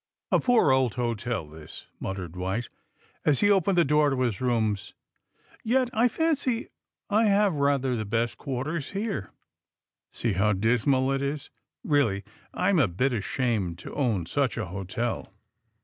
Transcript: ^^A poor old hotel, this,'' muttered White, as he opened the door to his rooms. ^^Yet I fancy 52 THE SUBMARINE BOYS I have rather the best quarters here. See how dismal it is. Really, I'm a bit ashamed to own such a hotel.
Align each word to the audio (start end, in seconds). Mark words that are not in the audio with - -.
^^A 0.31 0.43
poor 0.43 0.71
old 0.71 0.95
hotel, 0.95 1.47
this,'' 1.47 1.85
muttered 1.99 2.35
White, 2.35 2.69
as 3.23 3.41
he 3.41 3.51
opened 3.51 3.77
the 3.77 3.85
door 3.85 4.09
to 4.09 4.19
his 4.21 4.41
rooms. 4.41 4.95
^^Yet 5.63 5.91
I 5.93 6.07
fancy 6.07 6.51
52 6.63 6.73
THE 7.11 7.15
SUBMARINE 7.17 7.25
BOYS 7.27 7.31
I 7.31 7.33
have 7.35 7.53
rather 7.53 7.95
the 7.95 8.05
best 8.05 8.37
quarters 8.39 8.89
here. 8.89 9.29
See 10.09 10.33
how 10.33 10.53
dismal 10.53 11.11
it 11.11 11.21
is. 11.21 11.51
Really, 11.83 12.23
I'm 12.51 12.79
a 12.79 12.87
bit 12.87 13.13
ashamed 13.13 13.77
to 13.77 13.93
own 13.93 14.25
such 14.25 14.57
a 14.57 14.65
hotel. 14.65 15.31